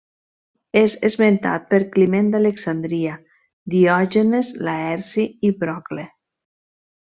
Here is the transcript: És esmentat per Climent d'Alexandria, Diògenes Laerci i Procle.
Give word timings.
És 0.79 0.95
esmentat 1.09 1.67
per 1.73 1.79
Climent 1.97 2.31
d'Alexandria, 2.37 3.19
Diògenes 3.77 4.53
Laerci 4.71 5.29
i 5.53 5.57
Procle. 5.65 6.11